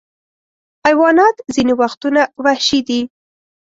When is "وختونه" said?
1.81-2.21